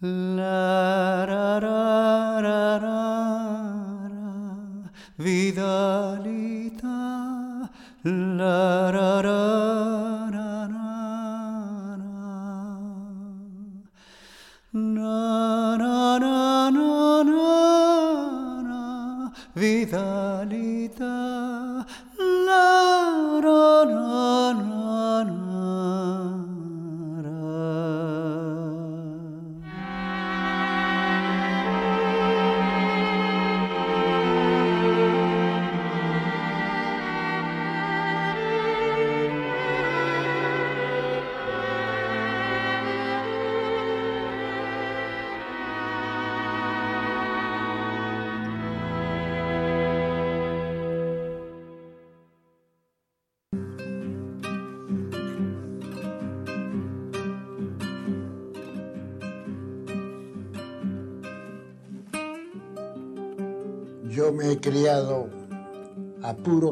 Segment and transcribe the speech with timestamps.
[0.00, 0.75] La,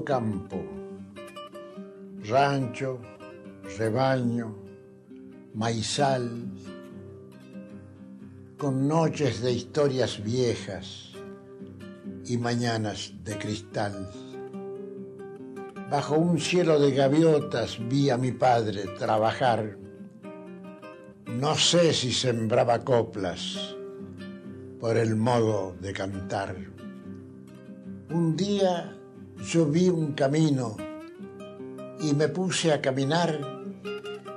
[0.03, 0.65] campo,
[2.27, 3.01] rancho,
[3.79, 4.57] rebaño,
[5.53, 6.31] maizal,
[8.57, 11.13] con noches de historias viejas
[12.25, 14.11] y mañanas de cristal.
[15.91, 19.77] Bajo un cielo de gaviotas vi a mi padre trabajar.
[21.27, 23.77] No sé si sembraba coplas
[24.81, 26.57] por el modo de cantar.
[28.11, 28.97] Un día
[29.45, 30.77] yo vi un camino
[32.01, 33.39] y me puse a caminar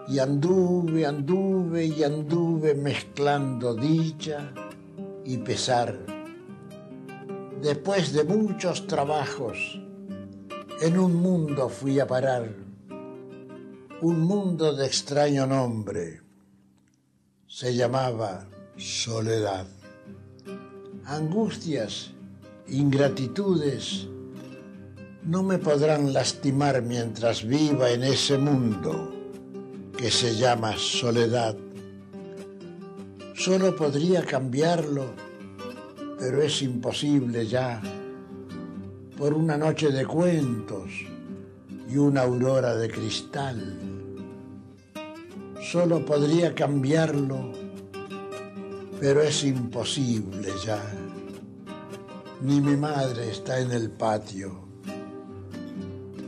[0.07, 4.51] y anduve, anduve y anduve mezclando dicha
[5.23, 5.97] y pesar.
[7.61, 9.79] Después de muchos trabajos,
[10.81, 12.53] en un mundo fui a parar,
[14.01, 16.21] un mundo de extraño nombre.
[17.47, 19.67] Se llamaba soledad.
[21.05, 22.11] Angustias
[22.67, 24.09] ingratitudes
[25.27, 29.13] no me podrán lastimar mientras viva en ese mundo
[29.97, 31.55] que se llama soledad.
[33.35, 35.05] Solo podría cambiarlo,
[36.17, 37.81] pero es imposible ya,
[39.17, 40.89] por una noche de cuentos
[41.89, 43.77] y una aurora de cristal.
[45.61, 47.51] Solo podría cambiarlo,
[48.99, 50.81] pero es imposible ya
[52.41, 54.66] ni mi madre está en el patio,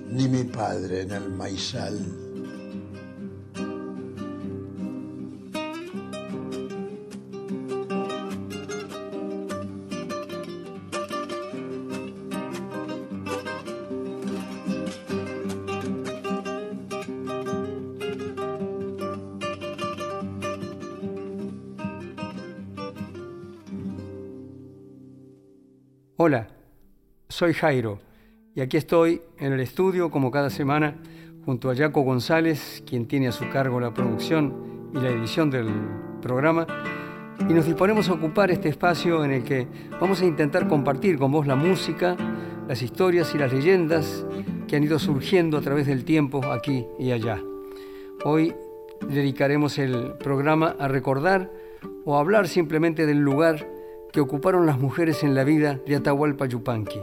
[0.09, 1.97] ni mi padre en el maizal.
[26.21, 26.49] Hola,
[27.29, 28.08] soy Jairo
[28.55, 30.95] y aquí estoy en el estudio como cada semana
[31.45, 35.67] junto a Jaco González, quien tiene a su cargo la producción y la edición del
[36.21, 36.67] programa,
[37.47, 39.67] y nos disponemos a ocupar este espacio en el que
[39.99, 42.15] vamos a intentar compartir con vos la música,
[42.67, 44.25] las historias y las leyendas
[44.67, 47.41] que han ido surgiendo a través del tiempo aquí y allá.
[48.25, 48.53] Hoy
[49.07, 51.49] dedicaremos el programa a recordar
[52.05, 53.67] o a hablar simplemente del lugar
[54.11, 56.99] que ocuparon las mujeres en la vida de Atahualpa Yupanqui.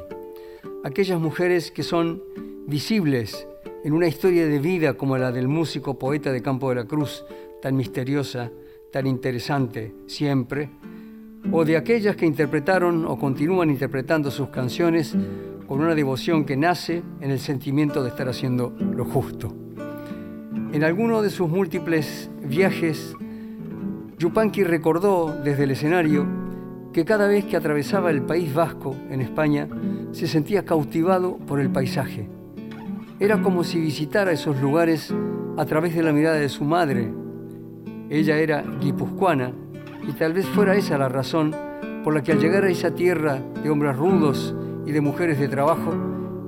[0.86, 2.22] Aquellas mujeres que son
[2.69, 3.48] visibles
[3.82, 7.24] en una historia de vida como la del músico poeta de Campo de la Cruz,
[7.60, 8.52] tan misteriosa,
[8.92, 10.70] tan interesante siempre,
[11.50, 15.16] o de aquellas que interpretaron o continúan interpretando sus canciones
[15.66, 19.53] con una devoción que nace en el sentimiento de estar haciendo lo justo.
[20.72, 23.12] En alguno de sus múltiples viajes,
[24.20, 26.45] Yupanqui recordó desde el escenario
[26.96, 29.68] que cada vez que atravesaba el País Vasco en España
[30.12, 32.26] se sentía cautivado por el paisaje.
[33.20, 35.12] Era como si visitara esos lugares
[35.58, 37.12] a través de la mirada de su madre.
[38.08, 39.52] Ella era guipuzcoana
[40.08, 41.54] y tal vez fuera esa la razón
[42.03, 44.54] por la que al llegar a esa tierra de hombres rudos
[44.86, 45.92] y de mujeres de trabajo,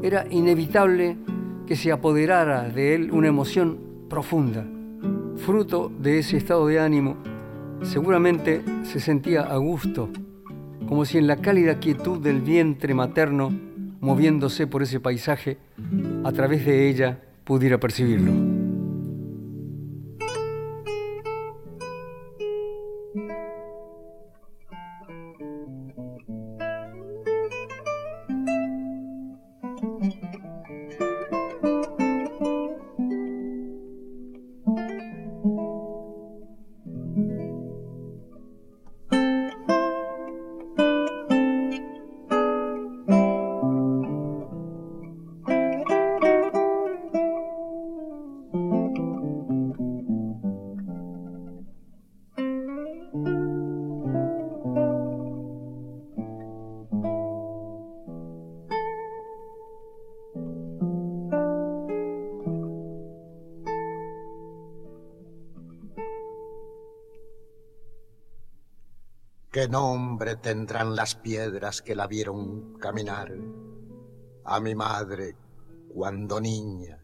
[0.02, 1.18] era inevitable
[1.66, 4.64] que se apoderara de él una emoción profunda.
[5.36, 7.18] Fruto de ese estado de ánimo,
[7.82, 10.08] seguramente se sentía a gusto
[10.88, 13.52] como si en la cálida quietud del vientre materno,
[14.00, 15.58] moviéndose por ese paisaje,
[16.24, 18.47] a través de ella pudiera percibirlo.
[69.58, 73.32] ¿Qué nombre tendrán las piedras que la vieron caminar?
[74.44, 75.34] A mi madre
[75.92, 77.02] cuando niña,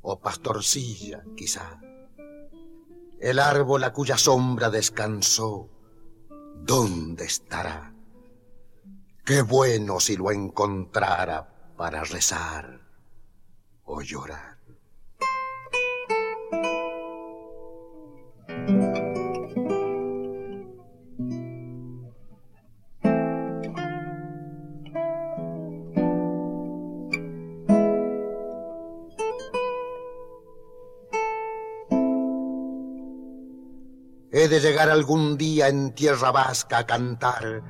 [0.00, 1.78] o pastorcilla quizá.
[3.20, 5.68] El árbol a cuya sombra descansó,
[6.62, 7.92] ¿dónde estará?
[9.22, 12.80] Qué bueno si lo encontrara para rezar
[13.84, 14.56] o llorar.
[34.66, 37.62] Llegar algún día en tierra vasca a cantar.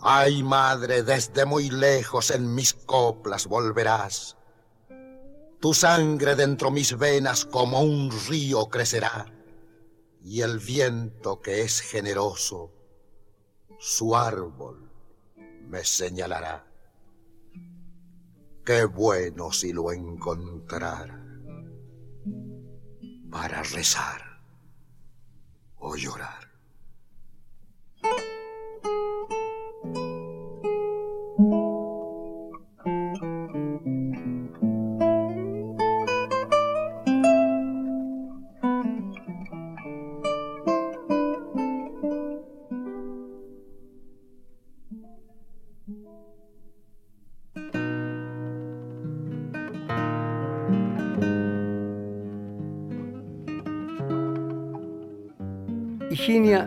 [0.00, 4.36] Ay, madre, desde muy lejos en mis coplas volverás.
[5.58, 9.26] Tu sangre dentro mis venas como un río crecerá,
[10.22, 12.72] y el viento que es generoso,
[13.80, 14.88] su árbol
[15.68, 16.64] me señalará.
[18.64, 21.20] Qué bueno si lo encontrara
[23.28, 24.35] para rezar
[25.86, 26.45] o llorar.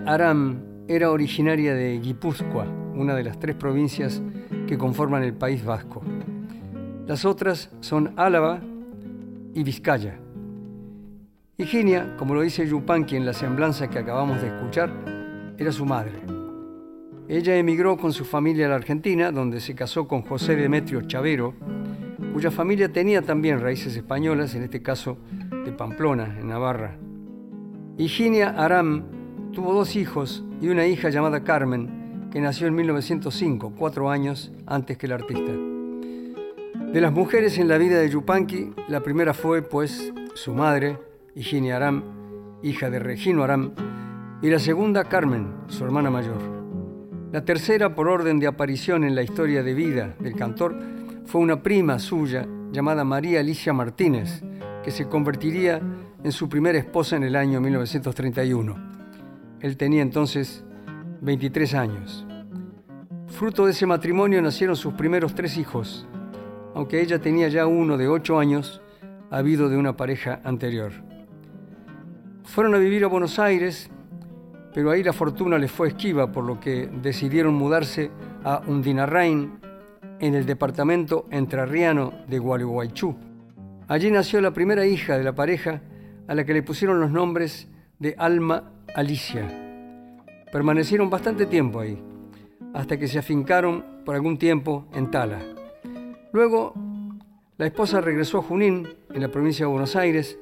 [0.05, 2.65] Aram era originaria de Guipúzcoa,
[2.95, 4.21] una de las tres provincias
[4.67, 6.01] que conforman el País Vasco.
[7.05, 8.61] Las otras son Álava
[9.53, 10.19] y Vizcaya.
[11.57, 14.91] Higinia, como lo dice Yupanqui en la semblanza que acabamos de escuchar,
[15.57, 16.21] era su madre.
[17.27, 21.53] Ella emigró con su familia a la Argentina, donde se casó con José Demetrio Chavero,
[22.33, 25.17] cuya familia tenía también raíces españolas, en este caso
[25.65, 26.97] de Pamplona, en Navarra.
[27.97, 29.18] Higinia Aram
[29.53, 34.97] Tuvo dos hijos y una hija llamada Carmen, que nació en 1905, cuatro años antes
[34.97, 35.51] que el artista.
[36.93, 40.99] De las mujeres en la vida de Yupanqui, la primera fue, pues, su madre,
[41.33, 42.03] Higinia Aram,
[42.61, 43.71] hija de Regino Aram,
[44.41, 46.37] y la segunda, Carmen, su hermana mayor.
[47.31, 50.77] La tercera, por orden de aparición en la historia de vida del cantor,
[51.25, 54.43] fue una prima suya llamada María Alicia Martínez,
[54.83, 55.81] que se convertiría
[56.23, 58.88] en su primera esposa en el año 1931.
[59.61, 60.63] Él tenía entonces
[61.21, 62.25] 23 años.
[63.27, 66.07] Fruto de ese matrimonio nacieron sus primeros tres hijos,
[66.73, 68.81] aunque ella tenía ya uno de ocho años,
[69.29, 70.91] habido de una pareja anterior.
[72.43, 73.89] Fueron a vivir a Buenos Aires,
[74.73, 78.11] pero ahí la fortuna les fue esquiva, por lo que decidieron mudarse
[78.43, 79.59] a Undinarrain,
[80.19, 83.15] en el departamento entrerriano de Gualeguaychú.
[83.87, 85.81] Allí nació la primera hija de la pareja,
[86.27, 87.67] a la que le pusieron los nombres
[87.99, 89.58] de Alma Alicia.
[90.51, 92.01] Permanecieron bastante tiempo ahí,
[92.73, 95.39] hasta que se afincaron por algún tiempo en Tala.
[96.31, 96.73] Luego,
[97.57, 100.39] la esposa regresó a Junín, en la provincia de Buenos Aires,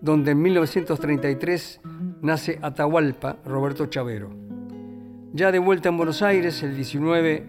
[0.00, 1.80] donde en 1933
[2.22, 4.30] nace Atahualpa Roberto Chavero.
[5.32, 7.46] Ya de vuelta en Buenos Aires, el 19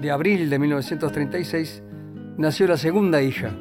[0.00, 1.82] de abril de 1936,
[2.36, 3.56] nació la segunda hija,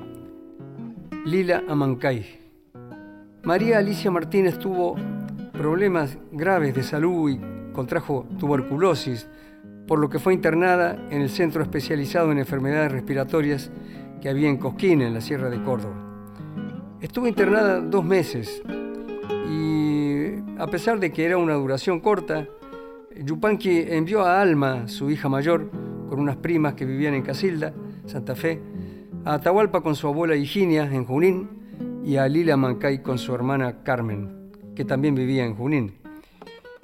[1.25, 2.39] Lila Amancay.
[3.43, 4.95] María Alicia Martínez tuvo
[5.53, 9.27] problemas graves de salud y contrajo tuberculosis,
[9.87, 13.71] por lo que fue internada en el centro especializado en enfermedades respiratorias
[14.21, 15.95] que había en Cosquín, en la Sierra de Córdoba.
[17.01, 18.63] Estuvo internada dos meses
[19.51, 22.47] y a pesar de que era una duración corta,
[23.15, 25.69] Yupanqui envió a Alma, su hija mayor,
[26.09, 27.73] con unas primas que vivían en Casilda,
[28.05, 28.59] Santa Fe,
[29.23, 31.49] a Atahualpa con su abuela Higinia en Junín
[32.03, 36.04] y a Lila Mancay con su hermana Carmen que también vivía en Junín.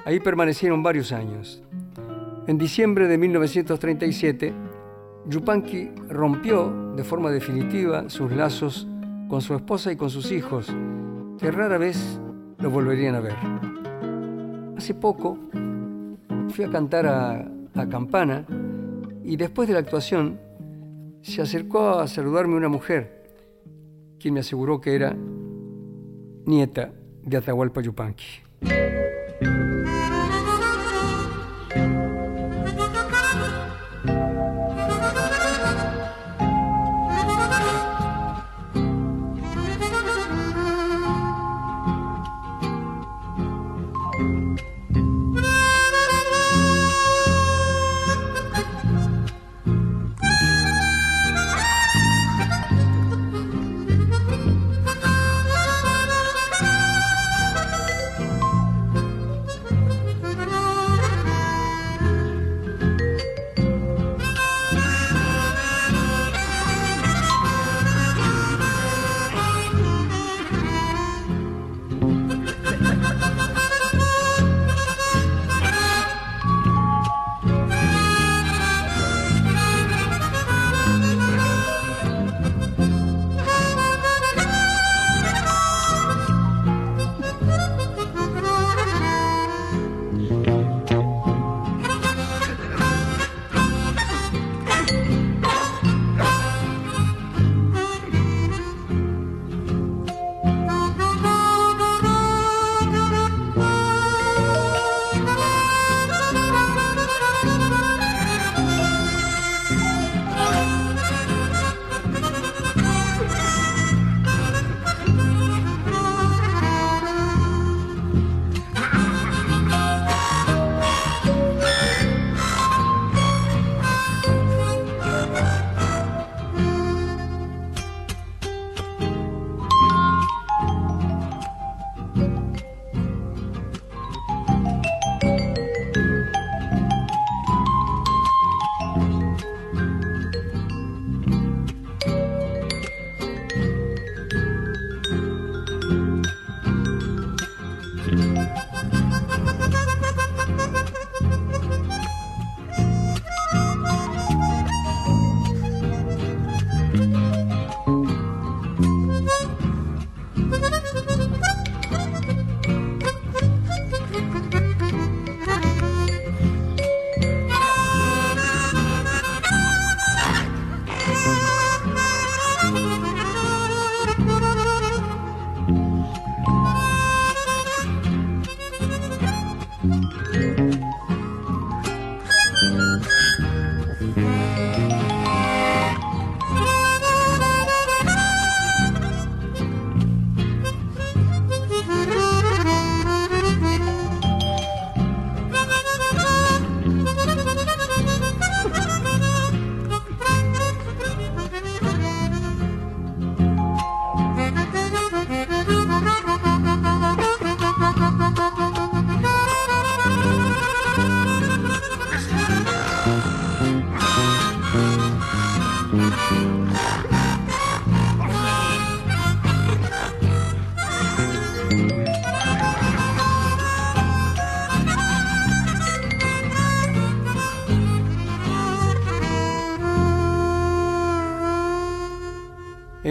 [0.05, 1.61] Ahí permanecieron varios años.
[2.47, 4.53] En diciembre de 1937,
[5.27, 8.87] Yupanqui rompió de forma definitiva sus lazos
[9.29, 10.67] con su esposa y con sus hijos,
[11.39, 12.19] que rara vez
[12.57, 13.35] lo volverían a ver.
[14.75, 15.37] Hace poco
[16.49, 17.47] fui a cantar a,
[17.89, 18.45] Campana
[19.23, 20.39] y después de la actuación
[21.21, 23.33] se acercó a saludarme una mujer,
[24.19, 25.15] quien me aseguró que era
[26.45, 26.91] nieta
[27.23, 29.00] de Atahualpa Yupanqui.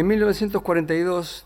[0.01, 1.45] En 1942,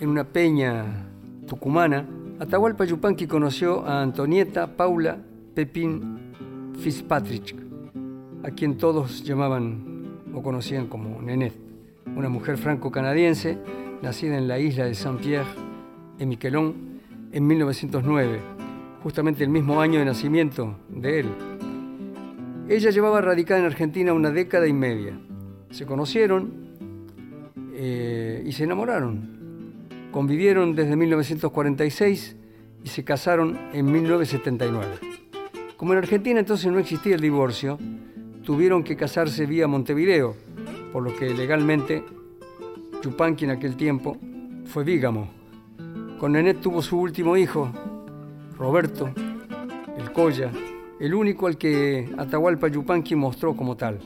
[0.00, 1.06] en una peña
[1.46, 2.04] tucumana,
[2.40, 5.16] Atahualpa Yupanqui conoció a Antonieta Paula
[5.54, 7.54] Pepín Fitzpatrick,
[8.42, 11.54] a quien todos llamaban o conocían como Nenet,
[12.16, 13.58] una mujer franco-canadiense
[14.02, 15.46] nacida en la isla de Saint-Pierre,
[16.18, 16.74] en Miquelón,
[17.30, 18.40] en 1909,
[19.04, 21.26] justamente el mismo año de nacimiento de él.
[22.68, 25.16] Ella llevaba radicada en Argentina una década y media.
[25.70, 26.63] Se conocieron
[27.74, 29.88] eh, y se enamoraron.
[30.12, 32.36] Convivieron desde 1946
[32.84, 34.86] y se casaron en 1979.
[35.76, 37.78] Como en Argentina entonces no existía el divorcio,
[38.44, 40.36] tuvieron que casarse vía Montevideo,
[40.92, 42.04] por lo que legalmente
[43.00, 44.16] Chupanqui en aquel tiempo
[44.66, 45.28] fue vígamo.
[46.18, 47.70] Con Nenet tuvo su último hijo,
[48.56, 49.10] Roberto,
[49.98, 50.50] el Colla,
[51.00, 53.98] el único al que Atahualpa Yupanqui mostró como tal.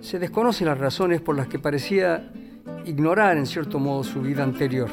[0.00, 2.30] Se desconocen las razones por las que parecía
[2.84, 4.88] ignorar en cierto modo su vida anterior.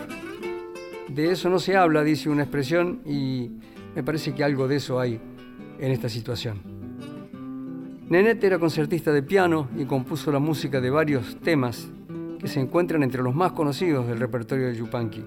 [1.07, 3.51] De eso no se habla, dice una expresión, y
[3.95, 5.19] me parece que algo de eso hay
[5.79, 6.62] en esta situación.
[8.07, 11.89] Nenet era concertista de piano y compuso la música de varios temas
[12.39, 15.24] que se encuentran entre los más conocidos del repertorio de Yupanqui.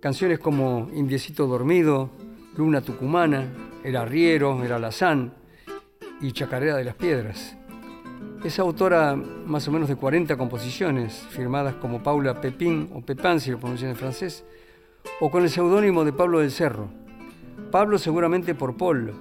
[0.00, 2.10] Canciones como Indiecito Dormido,
[2.56, 3.46] Luna Tucumana,
[3.82, 5.32] El Arriero, El Alazán
[6.20, 7.56] y Chacarera de las Piedras.
[8.44, 13.50] Es autora más o menos de 40 composiciones, firmadas como Paula Pepín o Pepin, si
[13.50, 14.44] lo pronuncian en francés,
[15.20, 16.90] o con el seudónimo de Pablo del Cerro.
[17.70, 19.14] Pablo seguramente por Paul,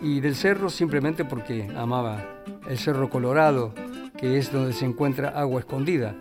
[0.00, 2.24] y del Cerro simplemente porque amaba
[2.68, 3.74] el Cerro Colorado,
[4.16, 6.14] que es donde se encuentra agua escondida.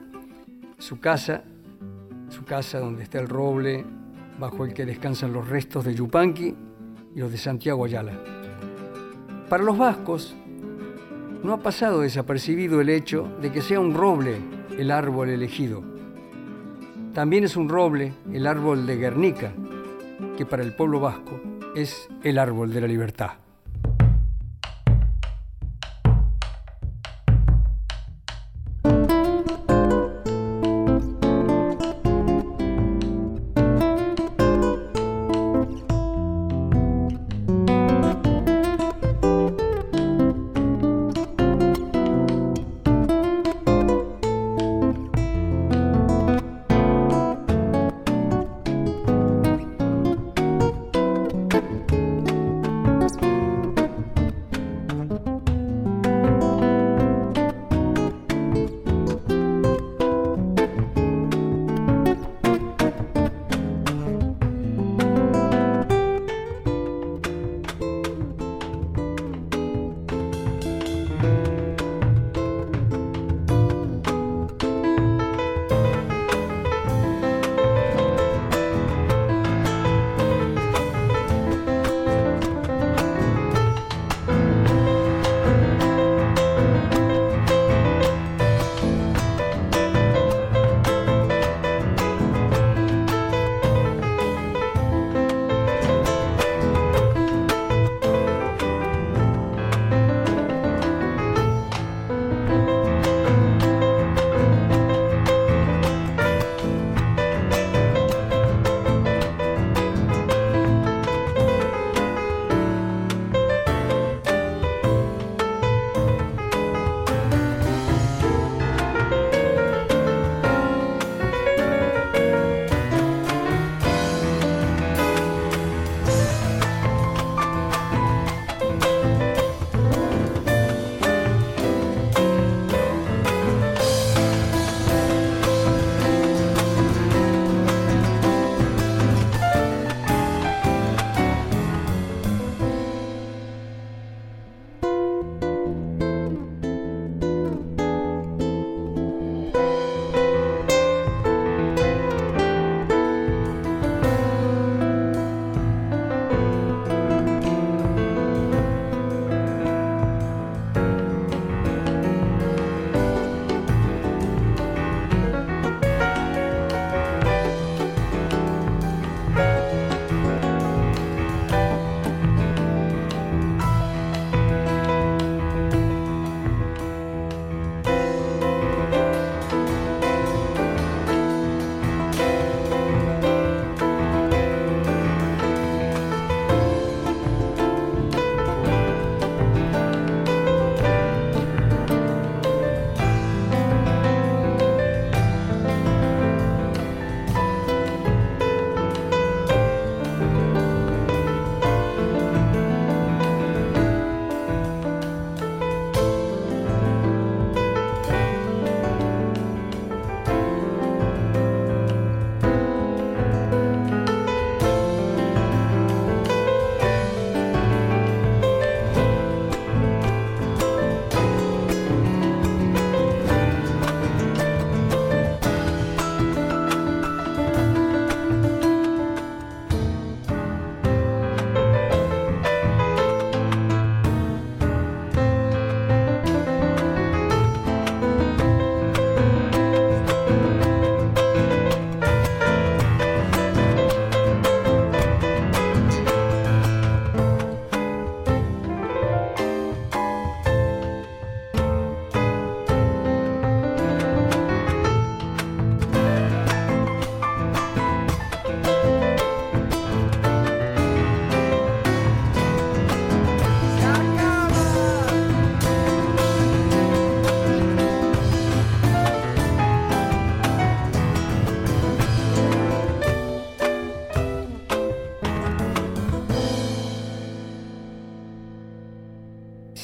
[0.79, 1.44] Su casa,
[2.29, 3.86] su casa donde está el roble,
[4.39, 6.55] bajo el que descansan los restos de Yupanqui
[7.13, 8.13] y los de Santiago Ayala.
[9.48, 10.36] Para los vascos,
[11.45, 14.37] no ha pasado desapercibido el hecho de que sea un roble
[14.79, 15.83] el árbol elegido.
[17.13, 19.53] También es un roble el árbol de Guernica,
[20.37, 21.39] que para el pueblo vasco
[21.75, 23.44] es el árbol de la libertad.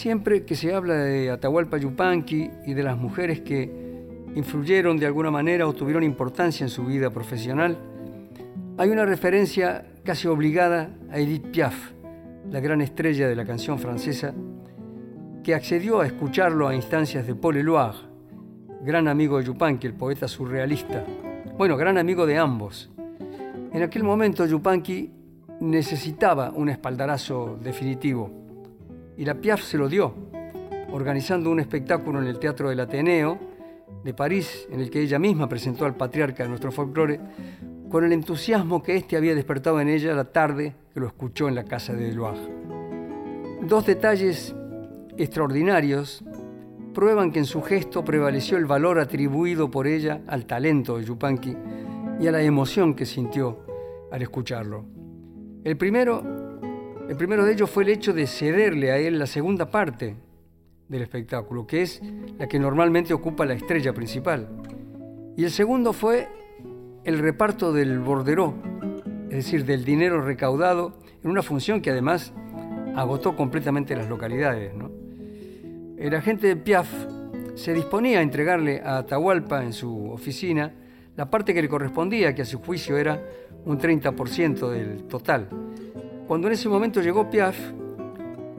[0.01, 3.71] Siempre que se habla de Atahualpa Yupanqui y de las mujeres que
[4.35, 7.77] influyeron de alguna manera o tuvieron importancia en su vida profesional,
[8.79, 11.91] hay una referencia casi obligada a Edith Piaf,
[12.49, 14.33] la gran estrella de la canción francesa,
[15.43, 17.97] que accedió a escucharlo a instancias de Paul Eluard,
[18.83, 21.05] gran amigo de Yupanqui, el poeta surrealista,
[21.59, 22.89] bueno, gran amigo de ambos.
[23.71, 25.11] En aquel momento Yupanqui
[25.59, 28.40] necesitaba un espaldarazo definitivo
[29.17, 30.13] y la Piaf se lo dio,
[30.91, 33.39] organizando un espectáculo en el Teatro del Ateneo
[34.03, 37.19] de París, en el que ella misma presentó al patriarca de nuestro folclore,
[37.89, 41.55] con el entusiasmo que éste había despertado en ella la tarde que lo escuchó en
[41.55, 42.39] la casa de Deloire.
[43.67, 44.55] Dos detalles
[45.17, 46.23] extraordinarios
[46.93, 51.55] prueban que en su gesto prevaleció el valor atribuido por ella al talento de Yupanqui
[52.19, 53.59] y a la emoción que sintió
[54.11, 54.85] al escucharlo.
[55.63, 56.40] El primero,
[57.11, 60.15] el primero de ellos fue el hecho de cederle a él la segunda parte
[60.87, 62.01] del espectáculo, que es
[62.39, 64.47] la que normalmente ocupa la estrella principal.
[65.35, 66.29] Y el segundo fue
[67.03, 68.53] el reparto del borderó,
[69.25, 72.31] es decir, del dinero recaudado en una función que además
[72.95, 74.71] agotó completamente las localidades.
[75.97, 76.87] El agente de Piaf
[77.55, 80.73] se disponía a entregarle a Atahualpa en su oficina
[81.17, 83.21] la parte que le correspondía, que a su juicio era
[83.65, 85.70] un 30% del total.
[86.31, 87.57] Cuando en ese momento llegó Piaf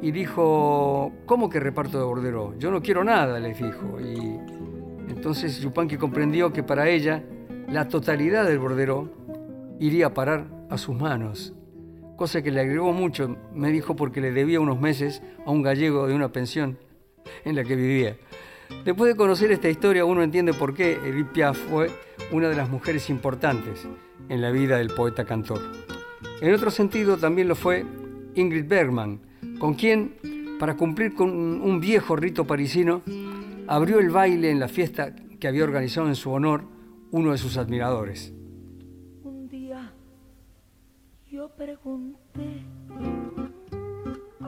[0.02, 2.54] y dijo, ¿cómo que reparto de bordero?
[2.58, 3.98] Yo no quiero nada, le dijo.
[3.98, 4.38] Y
[5.10, 7.24] entonces Yupanqui comprendió que para ella
[7.68, 9.08] la totalidad del bordero
[9.80, 11.54] iría a parar a sus manos,
[12.18, 16.06] cosa que le agregó mucho, me dijo porque le debía unos meses a un gallego
[16.06, 16.76] de una pensión
[17.46, 18.18] en la que vivía.
[18.84, 21.90] Después de conocer esta historia uno entiende por qué Edith Piaf fue
[22.32, 23.88] una de las mujeres importantes
[24.28, 25.62] en la vida del poeta cantor.
[26.42, 27.86] En otro sentido también lo fue
[28.34, 29.20] Ingrid Bergman,
[29.60, 33.02] con quien, para cumplir con un viejo rito parisino,
[33.68, 36.64] abrió el baile en la fiesta que había organizado en su honor
[37.12, 38.34] uno de sus admiradores.
[39.22, 39.92] Un día
[41.30, 42.64] yo pregunté,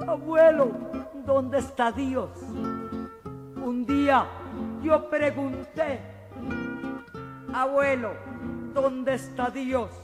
[0.04, 0.72] abuelo,
[1.24, 2.30] ¿dónde está Dios?
[3.64, 4.26] Un día
[4.82, 6.00] yo pregunté,
[7.52, 8.14] abuelo,
[8.74, 10.03] ¿dónde está Dios?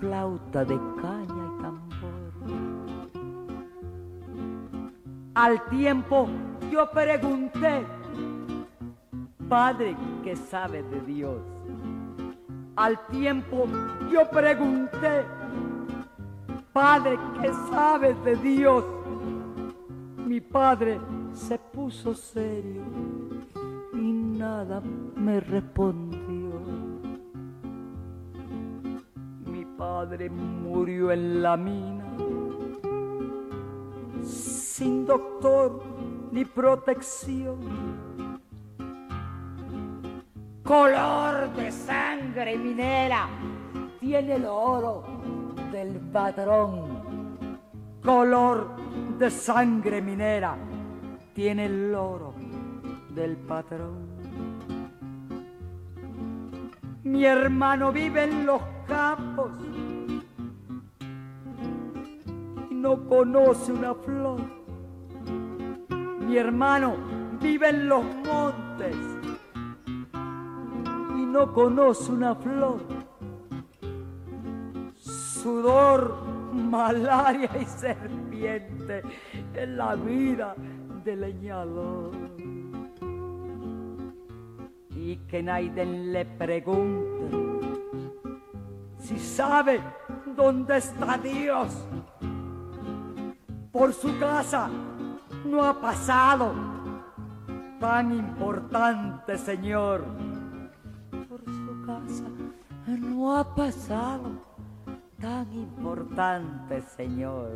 [0.00, 2.28] flauta de caña y tambor.
[5.34, 6.28] Al tiempo
[6.70, 7.86] yo pregunté,
[9.48, 11.40] Padre que sabe de Dios.
[12.76, 13.66] Al tiempo
[14.12, 15.24] yo pregunté,
[16.72, 18.84] Padre que sabe de Dios.
[20.26, 21.00] Mi padre
[21.32, 22.82] se puso serio
[23.94, 24.82] y nada
[25.16, 26.27] me respondió.
[29.78, 32.04] Padre murió en la mina.
[34.22, 35.80] Sin doctor
[36.32, 37.58] ni protección.
[40.64, 43.28] Color de sangre minera.
[44.00, 45.04] Tiene el oro
[45.70, 47.58] del patrón.
[48.02, 48.70] Color
[49.18, 50.56] de sangre minera.
[51.32, 52.34] Tiene el oro
[53.14, 54.08] del patrón.
[57.04, 59.50] Mi hermano vive en los campos
[62.82, 64.40] no conoce una flor.
[66.20, 66.94] Mi hermano
[67.40, 68.96] vive en los montes
[71.28, 72.80] no conoce una flor.
[74.96, 79.02] Sudor, malaria y serpiente
[79.54, 80.54] en la vida
[81.04, 82.12] del leñador.
[84.90, 87.36] Y que nadie le pregunte
[88.98, 89.80] si sabe
[90.34, 91.86] dónde está Dios.
[93.78, 94.68] Por su casa
[95.44, 96.52] no ha pasado
[97.78, 100.04] tan importante, Señor
[102.96, 104.30] no ha pasado
[105.20, 107.50] tan importante, Señor.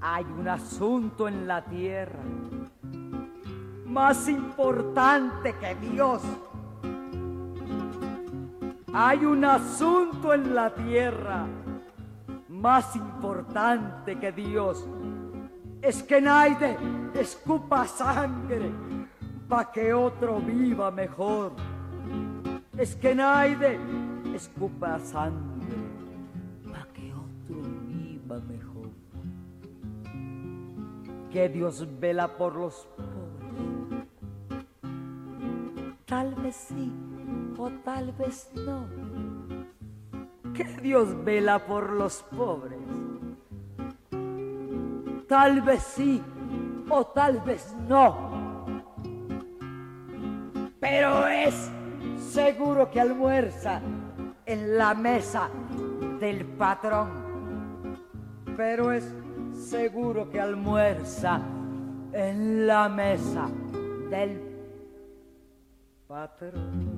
[0.00, 2.22] Hay un asunto en la tierra
[3.86, 6.22] más importante que Dios.
[8.92, 11.46] Hay un asunto en la tierra
[12.64, 14.88] más importante que Dios.
[15.82, 16.78] es que nadie
[17.14, 18.70] escupa sangre
[19.46, 21.52] pa' que otro viva mejor.
[22.78, 23.78] Es que nadie
[24.34, 25.76] escupa sangre
[26.72, 28.88] pa' que otro viva mejor.
[31.30, 34.08] Que Dios vela por los pobres.
[36.06, 36.90] Tal vez sí
[37.58, 39.03] o tal vez no.
[40.54, 42.78] Que Dios vela por los pobres
[45.28, 46.22] Tal vez sí
[46.88, 48.66] o tal vez no.
[50.78, 51.70] Pero es
[52.18, 53.80] seguro que almuerza
[54.44, 55.48] en la mesa
[56.20, 57.08] del patrón.
[58.56, 59.04] Pero es
[59.52, 61.40] seguro que almuerza
[62.12, 63.48] en la mesa
[64.10, 64.40] del
[66.06, 66.93] patrón.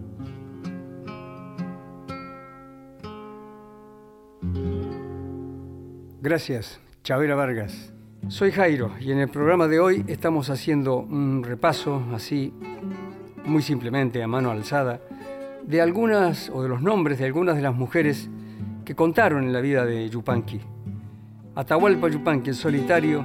[6.27, 7.93] Gracias, Chavera Vargas.
[8.27, 12.53] Soy Jairo y en el programa de hoy estamos haciendo un repaso así,
[13.45, 15.01] muy simplemente a mano alzada,
[15.63, 18.29] de algunas o de los nombres de algunas de las mujeres
[18.85, 20.61] que contaron en la vida de Yupanqui.
[21.55, 23.25] Atahualpa Yupanqui, el solitario,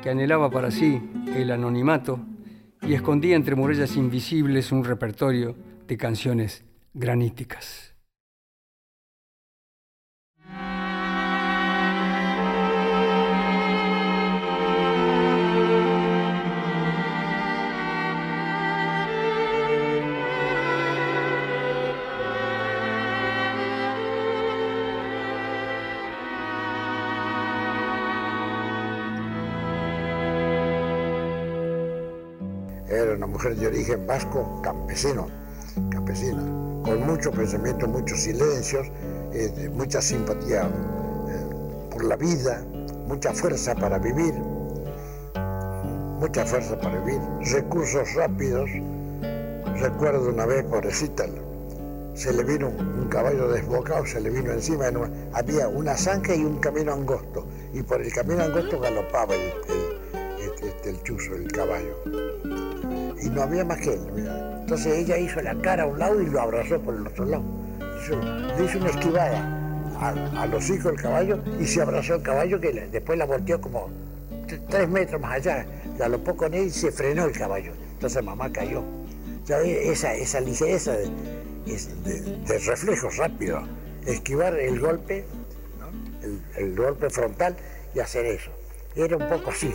[0.00, 1.02] que anhelaba para sí
[1.34, 2.20] el anonimato
[2.80, 5.56] y escondía entre murallas invisibles un repertorio
[5.88, 7.95] de canciones graníticas.
[33.14, 35.28] Mujer de origen vasco, campesino,
[35.90, 36.42] campesina,
[36.82, 38.86] con mucho pensamiento, muchos silencios,
[39.32, 42.62] eh, mucha simpatía eh, por la vida,
[43.06, 44.34] mucha fuerza para vivir,
[46.20, 47.20] mucha fuerza para vivir,
[47.52, 48.70] recursos rápidos.
[49.80, 51.26] Recuerdo una vez, pobrecita,
[52.14, 54.86] se le vino un caballo desbocado, se le vino encima,
[55.34, 59.52] había una zanja y un camino angosto, y por el camino angosto galopaba el,
[60.40, 62.65] el, el chuzo, el caballo
[63.22, 64.00] y no había más que él.
[64.60, 67.44] Entonces ella hizo la cara a un lado y lo abrazó por el otro lado.
[68.58, 69.66] le hizo una esquivada
[70.00, 73.90] a, los hijos del caballo y se abrazó el caballo que después la volteó como
[74.68, 75.66] tres metros más allá.
[75.98, 77.72] Galopó con él y se frenó el caballo.
[77.92, 78.82] Entonces mamá cayó.
[79.44, 81.08] Ya esa, esa ligereza de,
[81.66, 83.62] de, reflejos rápido,
[84.04, 85.24] esquivar el golpe,
[86.56, 87.56] el, golpe frontal
[87.94, 88.50] y hacer eso.
[88.96, 89.70] Era un poco así,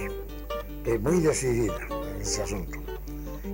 [1.00, 1.80] muy decidida
[2.20, 2.91] ese asunto.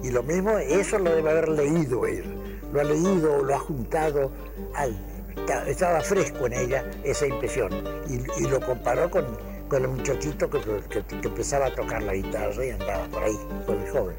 [0.08, 2.24] Y lo mismo, eso lo debe haber leído él.
[2.72, 4.32] Lo ha leído, lo ha juntado,
[5.68, 7.74] estaba fresco en ella esa impresión.
[8.08, 9.26] Y, lo comparó con,
[9.68, 13.82] con, el muchachito que, que, empezaba a tocar la guitarra y andaba por ahí, con
[13.82, 14.16] el joven.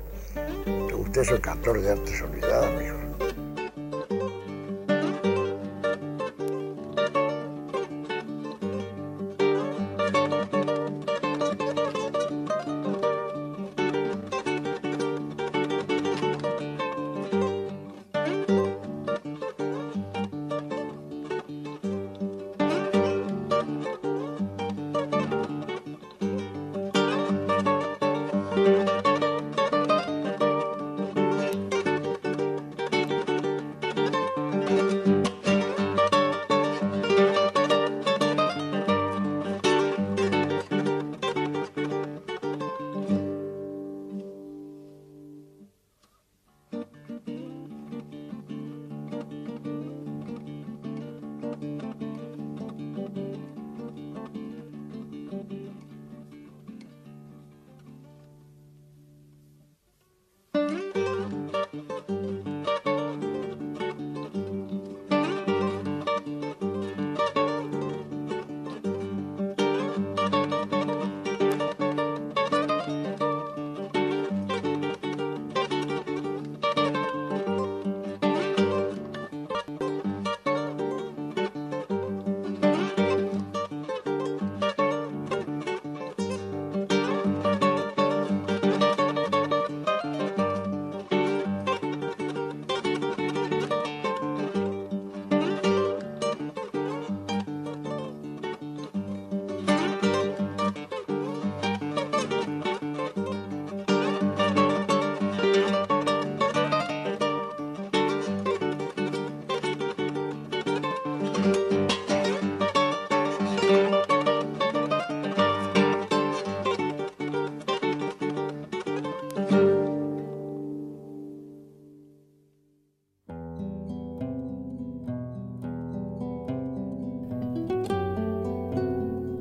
[0.94, 3.08] Usted es el cantor de artes olvidadas, mi hijo.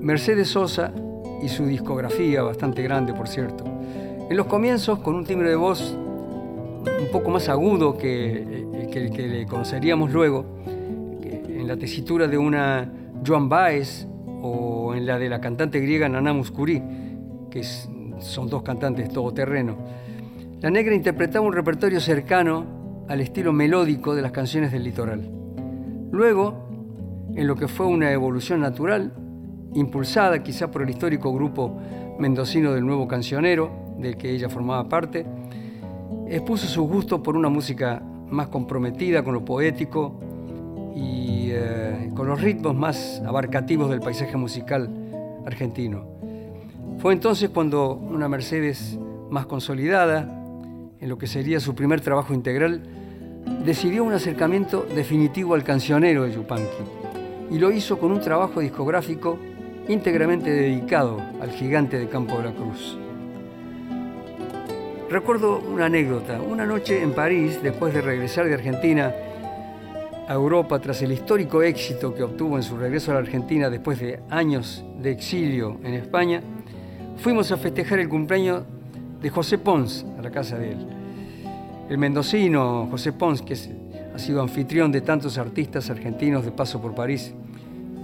[0.08, 0.94] Mercedes Sosa
[1.44, 3.66] y su discografía, bastante grande por cierto.
[4.30, 5.98] En los comienzos, con un timbre de voz
[7.02, 8.42] un poco más agudo que
[8.74, 10.46] el que, que, le conoceríamos luego,
[11.22, 12.90] en la tesitura de una
[13.28, 14.08] Joan Baez
[14.42, 16.82] o en la de la cantante griega Nana Muscuri,
[17.52, 19.76] que son dos cantantes todoterreno.
[20.62, 25.30] La negra interpretaba un repertorio cercano al estilo melódico de las canciones del litoral.
[26.14, 26.70] Luego,
[27.36, 29.12] en lo que fue una evolución natural,
[29.74, 31.78] impulsada quizá por el histórico grupo
[32.20, 35.26] mendocino del Nuevo Cancionero, del que ella formaba parte,
[36.28, 40.20] expuso su gusto por una música más comprometida con lo poético
[40.96, 44.90] y eh, con los ritmos más abarcativos del paisaje musical
[45.46, 46.06] argentino.
[47.00, 48.98] Fue entonces cuando una Mercedes
[49.30, 50.22] más consolidada,
[51.00, 52.82] en lo que sería su primer trabajo integral,
[53.64, 56.84] decidió un acercamiento definitivo al cancionero de Yupanqui
[57.52, 59.38] y lo hizo con un trabajo discográfico
[59.90, 62.98] íntegramente dedicado al gigante de Campo de la Cruz.
[65.10, 66.42] Recuerdo una anécdota.
[66.42, 69.14] Una noche en París, después de regresar de Argentina
[70.28, 74.00] a Europa tras el histórico éxito que obtuvo en su regreso a la Argentina después
[74.02, 76.42] de años de exilio en España,
[77.16, 78.64] fuimos a festejar el cumpleaños
[79.22, 80.88] de José Pons a la casa de él.
[81.90, 83.56] El mendocino José Pons, que
[84.14, 87.34] ha sido anfitrión de tantos artistas argentinos de paso por París.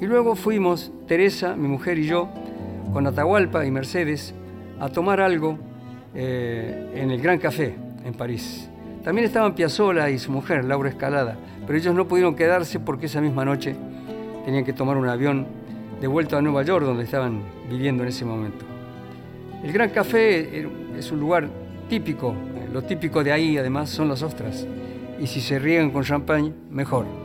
[0.01, 2.29] Y luego fuimos, Teresa, mi mujer y yo,
[2.91, 4.33] con Atahualpa y Mercedes,
[4.79, 5.57] a tomar algo
[6.13, 8.69] eh, en el Gran Café en París.
[9.03, 13.21] También estaban Piazzola y su mujer, Laura Escalada, pero ellos no pudieron quedarse porque esa
[13.21, 13.75] misma noche
[14.45, 15.47] tenían que tomar un avión
[15.99, 18.65] de vuelta a Nueva York, donde estaban viviendo en ese momento.
[19.63, 21.49] El Gran Café es un lugar
[21.89, 22.35] típico,
[22.73, 24.67] lo típico de ahí además son las ostras,
[25.19, 27.22] y si se riegan con champán, mejor.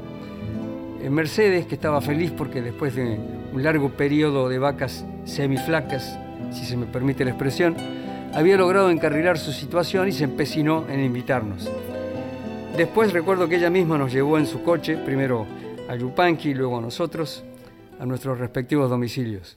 [1.03, 3.19] En Mercedes, que estaba feliz porque después de
[3.53, 6.19] un largo periodo de vacas semiflacas,
[6.51, 7.77] si se me permite la expresión,
[8.35, 11.71] había logrado encarrilar su situación y se empecinó en invitarnos.
[12.77, 15.47] Después recuerdo que ella misma nos llevó en su coche, primero
[15.89, 17.45] a Yupanqui luego a nosotros,
[17.99, 19.57] a nuestros respectivos domicilios.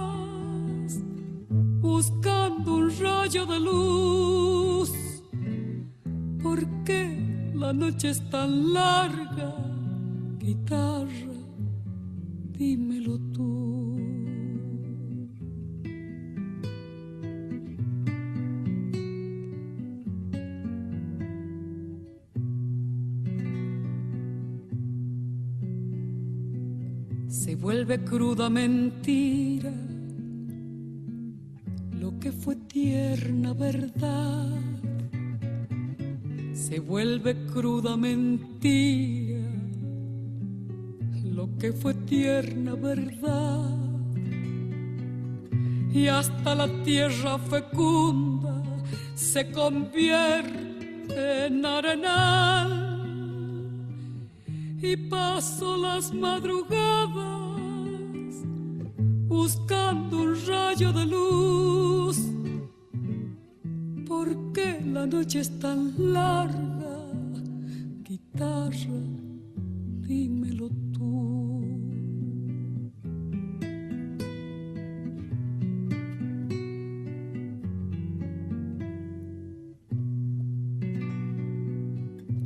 [1.81, 4.91] buscando un rayo de luz.
[6.41, 9.55] ¿Por qué la noche es tan larga?
[10.37, 11.33] Guitarra,
[12.51, 13.97] dímelo tú.
[27.27, 29.73] Se vuelve cruda mentira
[32.43, 34.49] fue tierna verdad
[36.71, 39.41] se vuelve cruda mentira.
[41.25, 43.77] Lo que fue tierna verdad
[45.91, 48.63] y hasta la tierra fecunda
[49.15, 52.71] se convierte en arenal
[54.81, 57.15] y paso las madrugadas
[59.27, 62.00] buscando un rayo de luz.
[64.91, 66.97] ¿Por qué la noche es tan larga?
[68.03, 69.01] Guitarra,
[70.01, 71.61] dímelo tú.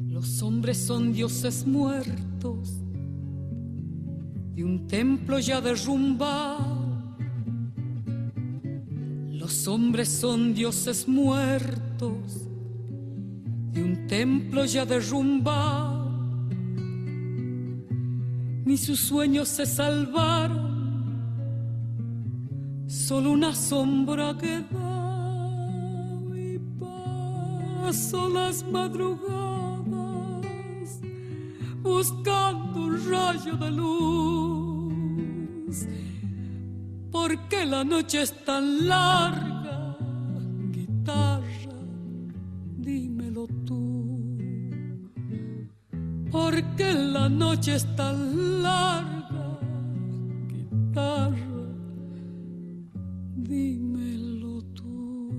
[0.09, 2.73] Los hombres son dioses muertos
[4.55, 6.75] de un templo ya derrumbado
[9.45, 16.05] los hombres son dioses muertos de un templo ya derrumbado.
[18.65, 20.65] Ni sus sueños se salvaron,
[22.87, 29.45] solo una sombra quedó y pasó las madrugadas
[31.81, 34.75] buscando un rayo de luz.
[37.11, 39.55] Porque la noche es tan larga,
[47.56, 49.60] noche es tan larga,
[50.49, 51.38] guitarra,
[53.38, 55.32] dímelo tú.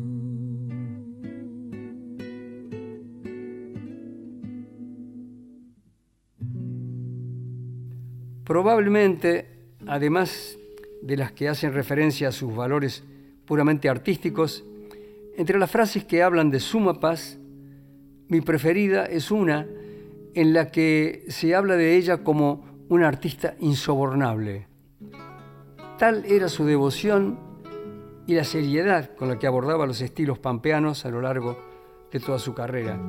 [8.44, 10.56] Probablemente, además
[11.02, 13.04] de las que hacen referencia a sus valores
[13.44, 14.64] puramente artísticos,
[15.36, 17.36] entre las frases que hablan de suma paz,
[18.28, 19.66] mi preferida es una
[20.36, 24.66] en la que se habla de ella como una artista insobornable.
[25.98, 27.38] Tal era su devoción
[28.26, 31.56] y la seriedad con la que abordaba los estilos pampeanos a lo largo
[32.12, 33.00] de toda su carrera.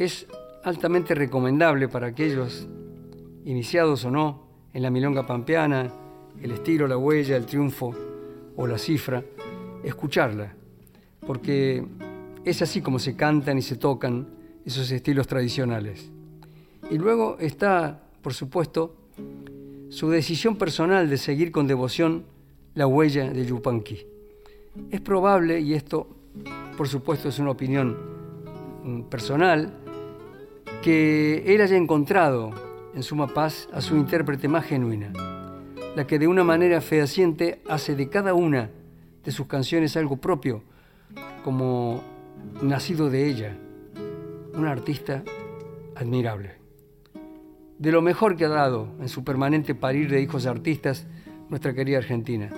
[0.00, 0.26] Es
[0.64, 2.66] altamente recomendable para aquellos
[3.44, 4.42] iniciados o no
[4.74, 5.92] en la milonga pampeana,
[6.42, 7.94] el estilo, la huella, el triunfo
[8.56, 9.22] o la cifra,
[9.84, 10.56] escucharla,
[11.24, 11.86] porque
[12.44, 16.10] es así como se cantan y se tocan esos estilos tradicionales.
[16.90, 18.94] Y luego está, por supuesto,
[19.88, 22.24] su decisión personal de seguir con devoción
[22.74, 24.06] la huella de Yupanqui.
[24.90, 26.08] Es probable, y esto
[26.76, 27.96] por supuesto es una opinión
[28.84, 29.72] mm, personal,
[30.82, 32.50] que él haya encontrado
[32.94, 35.12] en suma paz a su intérprete más genuina,
[35.94, 38.70] la que de una manera fehaciente hace de cada una
[39.24, 40.62] de sus canciones algo propio,
[41.44, 42.02] como
[42.62, 43.56] nacido de ella,
[44.54, 45.22] una artista
[45.94, 46.56] admirable.
[47.78, 51.06] De lo mejor que ha dado en su permanente parir de hijos de artistas
[51.48, 52.50] nuestra querida Argentina.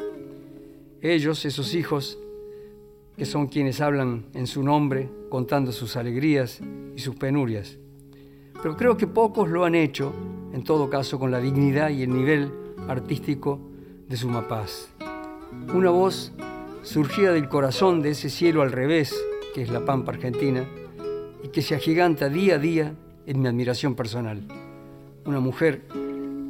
[1.01, 2.19] Ellos, esos hijos,
[3.17, 6.61] que son quienes hablan en su nombre, contando sus alegrías
[6.97, 7.79] y sus penurias.
[8.63, 10.13] Pero creo que pocos lo han hecho,
[10.53, 12.51] en todo caso, con la dignidad y el nivel
[12.89, 13.61] artístico
[14.09, 14.89] de su Paz.
[15.75, 16.33] Una voz
[16.83, 19.15] surgida del corazón de ese cielo al revés,
[19.55, 20.65] que es la Pampa Argentina,
[21.45, 22.95] y que se agiganta día a día
[23.27, 24.43] en mi admiración personal.
[25.27, 25.83] Una mujer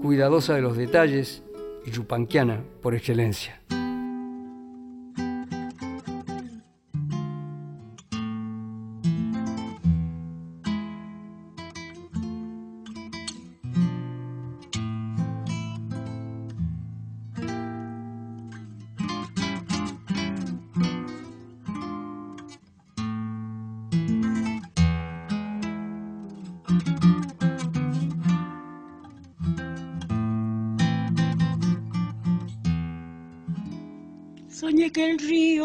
[0.00, 1.42] cuidadosa de los detalles
[1.84, 3.60] y yupanquiana por excelencia.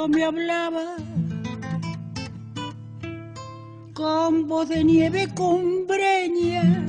[0.08, 0.96] Me hablaba
[3.94, 6.86] con voz de nieve cumbreña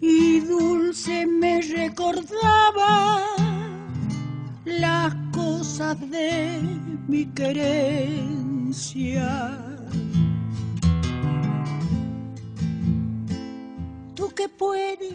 [0.00, 3.24] y dulce me recordaba
[4.64, 6.60] las cosas de
[7.08, 8.38] mi querencia.
[14.14, 15.14] Tú que puedes,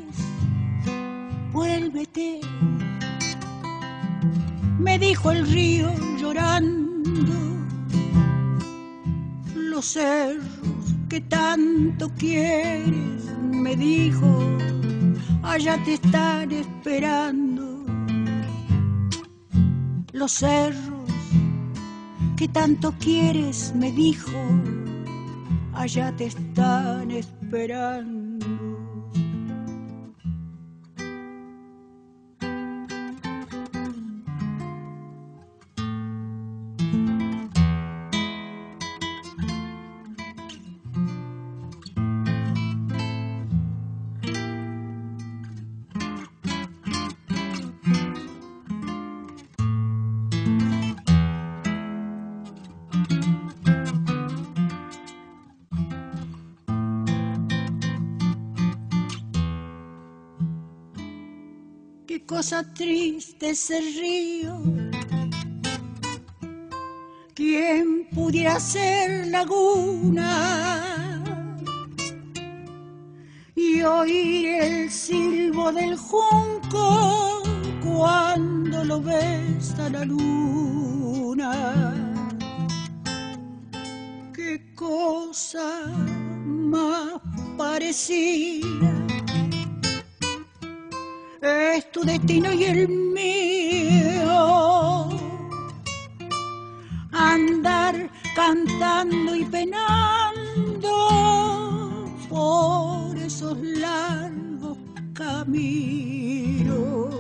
[1.54, 2.42] vuélvete
[4.96, 7.34] me dijo el río llorando,
[9.54, 14.58] los cerros que tanto quieres, me dijo,
[15.44, 17.84] allá te están esperando,
[20.14, 21.10] los cerros
[22.38, 24.40] que tanto quieres, me dijo,
[25.74, 28.25] allá te están esperando.
[62.36, 64.60] Cosa triste ese río.
[67.34, 71.24] ¿Quién pudiera ser laguna
[73.56, 77.42] y oír el silbo del junco
[77.82, 81.54] cuando lo besa la luna?
[84.34, 85.86] Qué cosa
[86.46, 87.14] más
[87.58, 89.15] parecida
[91.50, 94.30] es tu destino y el mío.
[97.12, 100.92] Andar cantando y penando
[102.30, 104.78] por esos largos
[105.14, 107.14] caminos.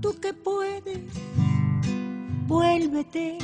[0.00, 1.00] Tú que puedes,
[2.46, 3.38] vuélvete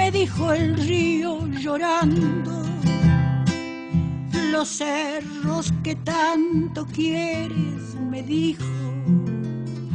[0.00, 2.59] me dijo el río llorando
[4.50, 8.64] los cerros que tanto quieres, me dijo,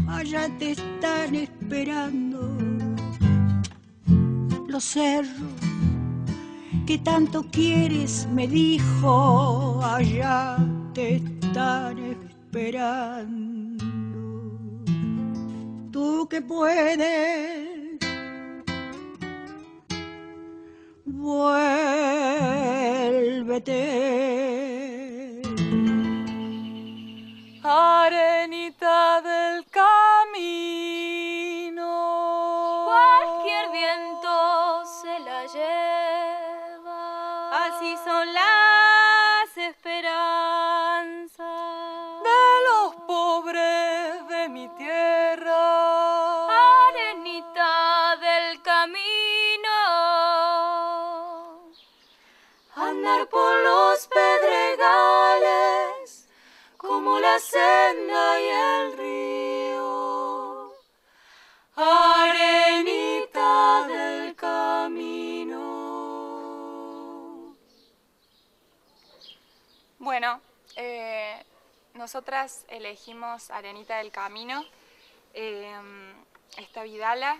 [0.07, 2.57] allá te están esperando.
[4.67, 5.55] Los cerros
[6.85, 10.57] que tanto quieres, me dijo, allá
[10.93, 13.83] te están esperando.
[15.91, 17.99] Tú que puedes,
[21.05, 21.65] vuélvete.
[27.75, 28.34] Arenita
[57.55, 60.73] senda y el río.
[61.75, 63.53] Arenita
[63.87, 65.61] del camino.
[69.99, 70.41] Bueno,
[70.75, 71.45] eh,
[71.93, 74.65] nosotras elegimos Arenita del Camino,
[75.33, 75.73] eh,
[76.57, 77.39] esta Vidala,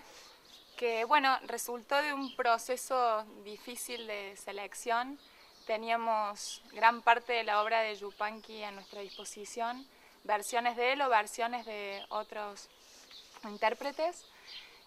[0.78, 5.20] que bueno, resultó de un proceso difícil de selección.
[5.68, 9.86] Teníamos gran parte de la obra de Yupanqui a nuestra disposición,
[10.26, 12.68] versiones de él o versiones de otros
[13.44, 14.26] intérpretes.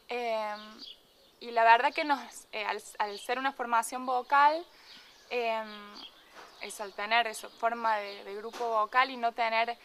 [0.09, 0.57] Eh,
[1.41, 2.21] y la verdad que nos,
[2.53, 4.65] eh, al, al, ser una formación vocal,
[5.31, 5.63] eh,
[6.61, 9.79] eso, al tener eso, forma de, de, grupo vocal y no tener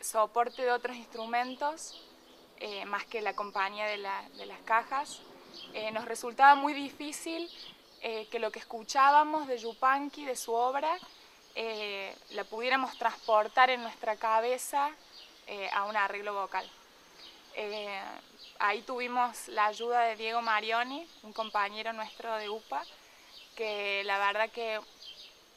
[0.00, 2.00] soporte de otros instrumentos,
[2.58, 5.22] eh, más que la compañía de, la, de las cajas,
[5.72, 7.50] eh, nos resultaba muy difícil
[8.02, 10.98] eh, que lo que escuchábamos de Yupanqui, de su obra,
[11.54, 14.90] la pudiéramos transportar en nuestra cabeza
[15.72, 16.68] a un arreglo vocal.
[18.58, 22.82] ahí tuvimos la ayuda de Diego Marioni, un compañero nuestro de UPA,
[23.56, 24.80] que la verdad que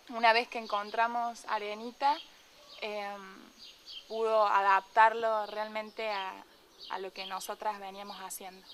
[0.09, 2.17] una vez que encontramos Arenita,
[2.81, 3.15] eh,
[4.07, 6.33] pudo adaptarlo realmente a,
[6.89, 8.67] a, lo que nosotras veníamos haciendo.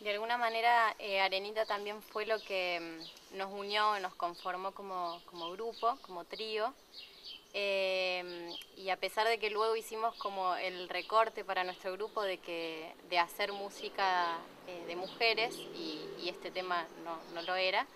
[0.00, 3.00] De alguna manera, eh, Arenita también fue lo que
[3.32, 6.72] nos unió, nos conformó como, como grupo, como trío.
[7.54, 12.38] Eh, y a pesar de que luego hicimos como el recorte para nuestro grupo de,
[12.38, 14.38] que, de hacer música
[14.68, 17.86] eh, de mujeres, y, este tema no, no lo era,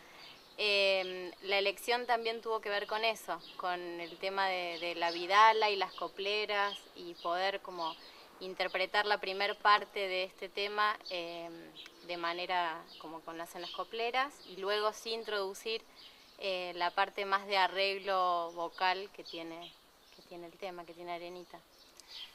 [0.59, 5.11] eh, la elección también tuvo que ver con eso, con el tema de, de, la
[5.11, 7.95] vidala y las copleras y poder como
[8.41, 11.49] interpretar la primer parte de este tema eh,
[12.07, 15.83] de manera como con las en las copleras y luego sí introducir
[16.39, 19.73] eh, la parte más de arreglo vocal que tiene,
[20.17, 21.61] que tiene el tema, que tiene Arenita.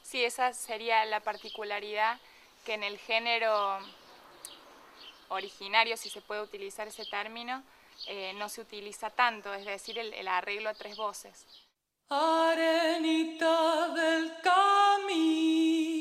[0.01, 2.19] Sí, esa sería la particularidad
[2.65, 3.79] que en el género
[5.29, 7.63] originario, si se puede utilizar ese término,
[8.07, 11.45] eh, no se utiliza tanto, es decir, el, el arreglo a tres voces.
[12.09, 15.96] Arenita del camino,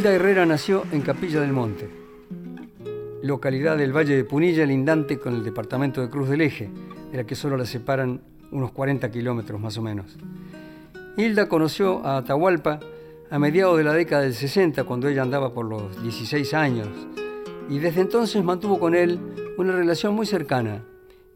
[0.00, 1.86] Hilda Herrera nació en Capilla del Monte,
[3.22, 6.70] localidad del Valle de Punilla, lindante con el departamento de Cruz del Eje,
[7.12, 10.16] de la que solo la separan unos 40 kilómetros más o menos.
[11.18, 12.80] Hilda conoció a Atahualpa
[13.30, 16.88] a mediados de la década del 60, cuando ella andaba por los 16 años,
[17.68, 19.20] y desde entonces mantuvo con él
[19.58, 20.82] una relación muy cercana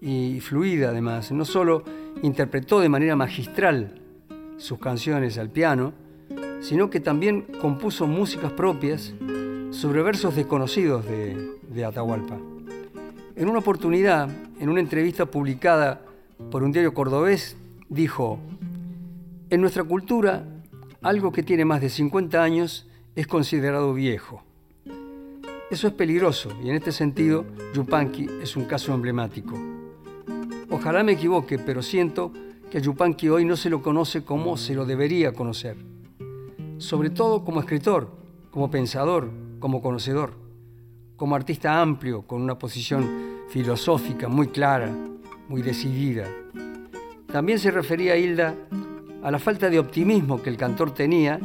[0.01, 1.31] y fluida además.
[1.33, 1.85] No solo
[2.23, 4.01] interpretó de manera magistral
[4.57, 5.93] sus canciones al piano,
[6.61, 9.15] sino que también compuso músicas propias
[9.71, 12.39] sobre versos desconocidos de, Atahualpa.
[13.37, 14.29] En una oportunidad,
[14.61, 16.03] en una entrevista publicada
[16.51, 17.57] por un diario cordobés,
[17.89, 18.39] dijo,
[19.51, 20.45] en nuestra cultura,
[21.03, 22.87] algo que tiene más de 50 años
[23.17, 24.43] es considerado viejo.
[25.71, 27.45] Eso es peligroso y en este sentido
[27.75, 29.59] Yupanqui es un caso emblemático.
[30.71, 32.33] Ojalá me equivoque, pero siento
[32.71, 35.77] que a Yupanqui hoy no se lo conoce como se lo debería conocer.
[36.85, 38.11] Sobre todo como escritor,
[38.51, 40.35] como pensador, como conocedor,
[41.16, 43.09] como artista amplio, con una posición
[43.49, 44.95] filosófica muy clara,
[45.49, 46.28] muy decidida.
[47.32, 48.55] También se refería a Hilda
[49.22, 51.41] a la falta de optimismo que el cantor tenía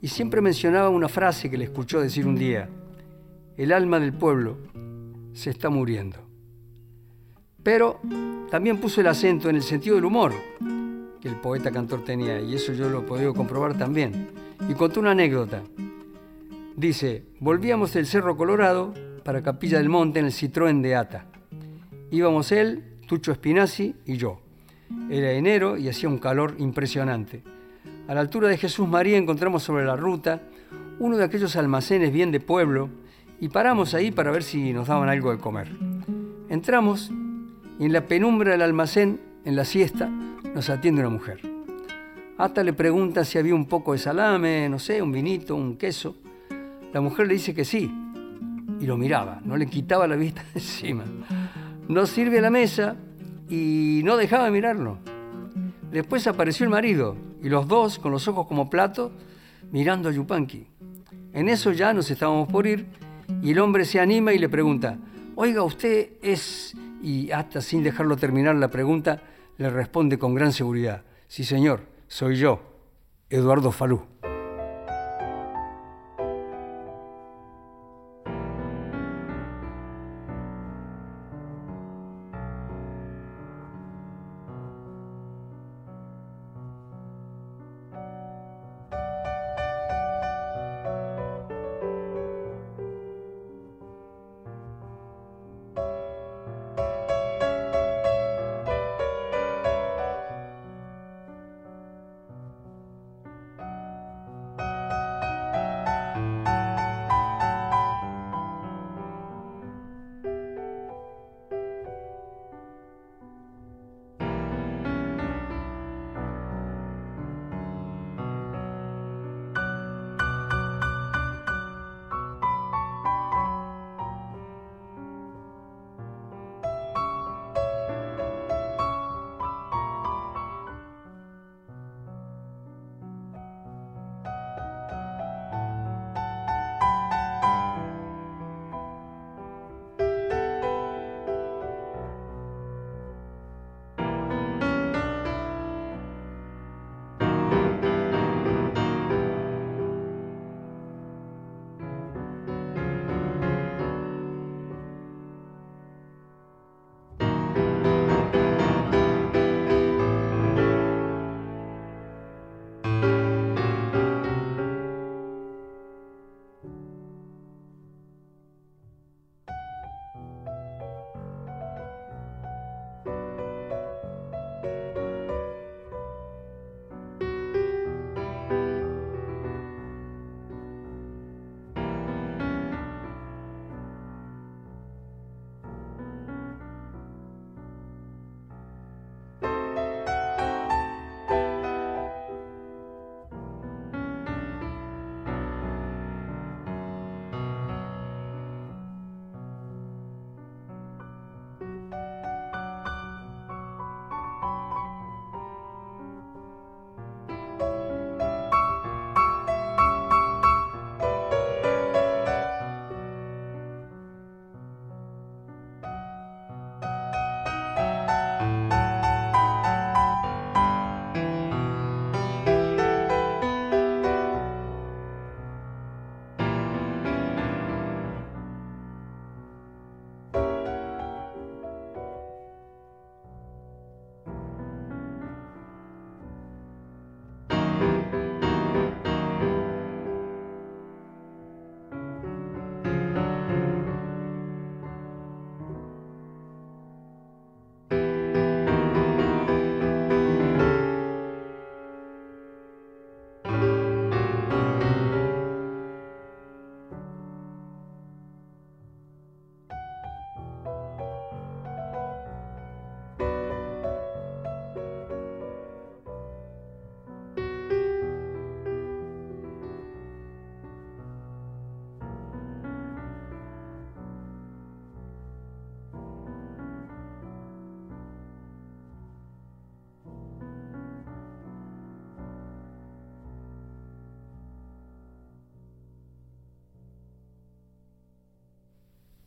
[0.00, 2.70] y siempre mencionaba una frase que le escuchó decir un día,
[3.58, 4.56] el alma del pueblo
[5.34, 6.16] se está muriendo.
[7.62, 8.00] Pero
[8.50, 10.32] también puso el acento en el sentido del humor
[11.20, 14.43] que el poeta cantor tenía, y eso yo lo he podido comprobar también.
[14.68, 15.62] Y contó una anécdota.
[16.76, 18.94] Dice, volvíamos del Cerro Colorado
[19.24, 21.26] para Capilla del Monte en el Citroën de Ata.
[22.10, 24.40] Íbamos él, Tucho Espinazzi y yo.
[25.10, 27.42] Era enero y hacía un calor impresionante.
[28.08, 30.42] A la altura de Jesús María encontramos sobre la ruta
[30.98, 32.88] uno de aquellos almacenes bien de pueblo
[33.40, 35.70] y paramos ahí para ver si nos daban algo de comer.
[36.48, 37.10] Entramos
[37.78, 41.53] y en la penumbra del almacén, en la siesta, nos atiende una mujer.
[42.36, 46.16] Hasta le pregunta si había un poco de salame, no sé, un vinito, un queso.
[46.92, 47.92] La mujer le dice que sí
[48.80, 51.04] y lo miraba, no le quitaba la vista encima.
[51.88, 52.96] Nos sirve a la mesa
[53.48, 54.98] y no dejaba de mirarlo.
[55.92, 59.12] Después apareció el marido y los dos, con los ojos como plato,
[59.70, 60.66] mirando a Yupanqui.
[61.32, 62.86] En eso ya nos estábamos por ir
[63.42, 64.98] y el hombre se anima y le pregunta,
[65.36, 66.74] oiga, usted es...
[67.02, 69.22] Y hasta sin dejarlo terminar la pregunta,
[69.58, 72.60] le responde con gran seguridad, sí señor, soy yo,
[73.30, 74.06] Eduardo Falú.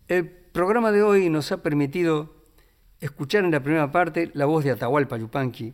[0.08, 2.34] El programa de hoy nos ha permitido
[3.02, 5.74] escuchar en la primera parte la voz de Atahualpa Yupanqui,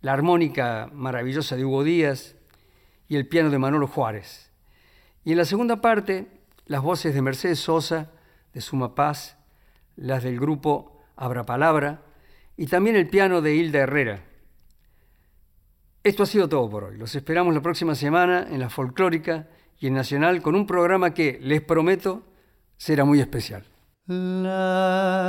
[0.00, 2.34] la armónica maravillosa de Hugo Díaz
[3.08, 4.50] y el piano de Manolo Juárez.
[5.22, 6.28] Y en la segunda parte,
[6.64, 8.10] las voces de Mercedes Sosa,
[8.54, 9.36] de Suma Paz,
[9.96, 12.00] las del grupo Abra Palabra
[12.56, 14.24] y también el piano de Hilda Herrera.
[16.02, 16.96] Esto ha sido todo por hoy.
[16.96, 19.46] Los esperamos la próxima semana en la folclórica
[19.78, 22.22] y en Nacional con un programa que, les prometo,
[22.78, 23.64] será muy especial.
[24.06, 25.28] La,